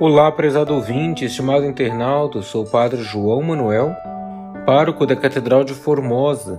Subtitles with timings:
[0.00, 3.94] Olá, prezado ouvinte, estimado internauta, sou o Padre João Manuel,
[4.64, 6.58] pároco da Catedral de Formosa,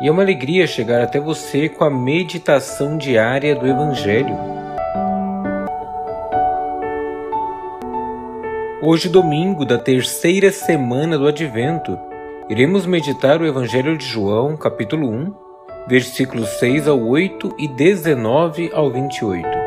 [0.00, 4.34] e é uma alegria chegar até você com a meditação diária do Evangelho.
[8.80, 11.98] Hoje, domingo da terceira semana do Advento,
[12.48, 15.34] iremos meditar o Evangelho de João, capítulo 1,
[15.86, 19.57] versículos 6 ao 8 e 19 ao 28.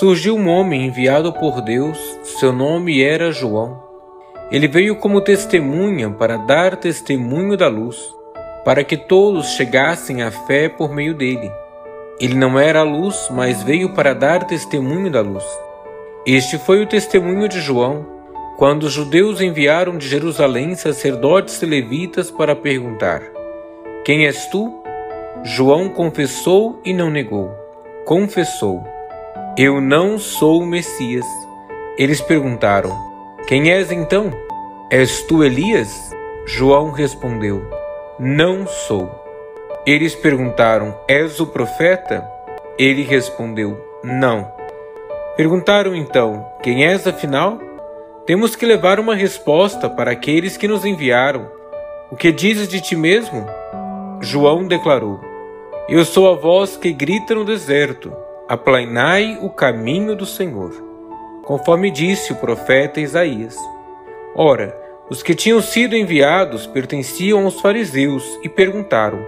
[0.00, 3.82] Surgiu um homem enviado por Deus, seu nome era João.
[4.50, 7.98] Ele veio como testemunha para dar testemunho da luz,
[8.64, 11.52] para que todos chegassem à fé por meio dele.
[12.18, 15.44] Ele não era a luz, mas veio para dar testemunho da luz.
[16.26, 18.06] Este foi o testemunho de João,
[18.56, 23.20] quando os judeus enviaram de Jerusalém sacerdotes e levitas para perguntar:
[24.02, 24.82] Quem és tu?
[25.44, 27.50] João confessou e não negou.
[28.06, 28.82] Confessou.
[29.58, 31.26] Eu não sou o Messias.
[31.98, 32.96] Eles perguntaram:
[33.48, 34.30] Quem és então?
[34.88, 36.14] És tu Elias?
[36.46, 37.60] João respondeu:
[38.16, 39.10] Não sou.
[39.84, 42.24] Eles perguntaram: És o profeta?
[42.78, 44.50] Ele respondeu: Não.
[45.36, 47.58] Perguntaram então: Quem és afinal?
[48.24, 51.50] Temos que levar uma resposta para aqueles que nos enviaram.
[52.08, 53.44] O que dizes de ti mesmo?
[54.20, 55.20] João declarou:
[55.88, 60.72] Eu sou a voz que grita no deserto aplainai o caminho do Senhor,
[61.44, 63.56] conforme disse o profeta Isaías.
[64.34, 64.76] Ora,
[65.08, 69.24] os que tinham sido enviados pertenciam aos fariseus e perguntaram: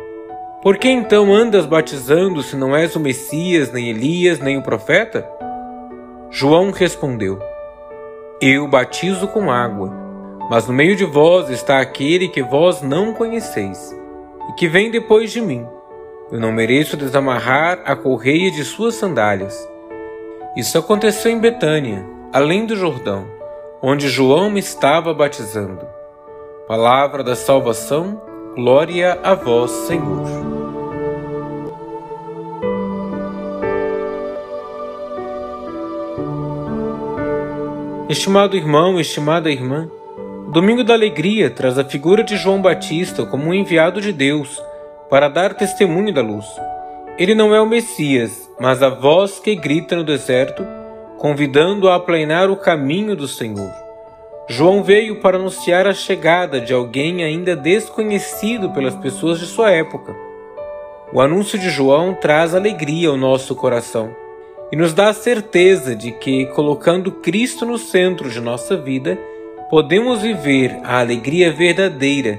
[0.60, 5.24] Por que então andas batizando se não és o Messias, nem Elias, nem o profeta?
[6.28, 7.38] João respondeu:
[8.40, 9.92] Eu batizo com água,
[10.50, 13.96] mas no meio de vós está aquele que vós não conheceis,
[14.50, 15.64] e que vem depois de mim
[16.32, 19.68] eu não mereço desamarrar a correia de suas sandálias.
[20.56, 23.26] Isso aconteceu em Betânia, além do Jordão,
[23.82, 25.86] onde João me estava batizando.
[26.66, 28.18] Palavra da salvação,
[28.54, 30.22] glória a vós, Senhor.
[38.08, 39.90] Estimado irmão, estimada irmã,
[40.46, 44.62] o Domingo da Alegria traz a figura de João Batista como um enviado de Deus
[45.12, 46.46] para dar testemunho da luz.
[47.18, 50.66] Ele não é o Messias, mas a voz que grita no deserto,
[51.18, 53.70] convidando a aplanar o caminho do Senhor.
[54.48, 60.16] João veio para anunciar a chegada de alguém ainda desconhecido pelas pessoas de sua época.
[61.12, 64.16] O anúncio de João traz alegria ao nosso coração
[64.72, 69.18] e nos dá a certeza de que, colocando Cristo no centro de nossa vida,
[69.68, 72.38] podemos viver a alegria verdadeira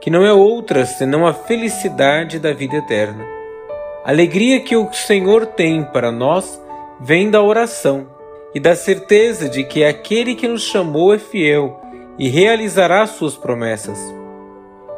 [0.00, 3.24] que não é outra senão a felicidade da vida eterna.
[4.04, 6.60] A alegria que o Senhor tem para nós
[7.00, 8.06] vem da oração
[8.54, 11.80] e da certeza de que aquele que nos chamou é fiel
[12.18, 13.98] e realizará suas promessas.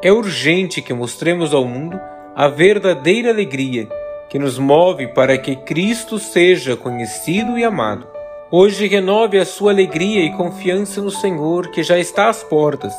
[0.03, 1.99] É urgente que mostremos ao mundo
[2.35, 3.89] a verdadeira alegria
[4.29, 8.07] que nos move para que Cristo seja conhecido e amado.
[8.51, 12.93] Hoje renove a sua alegria e confiança no Senhor que já está às portas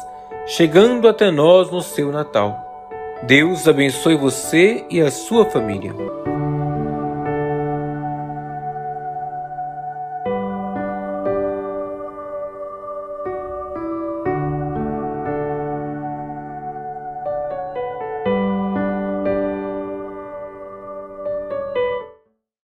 [0.47, 2.63] chegando até nós no seu Natal.
[3.23, 5.93] Deus abençoe você e a sua família.